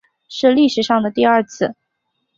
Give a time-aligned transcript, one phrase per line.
[0.27, 1.75] 是历史上的第二次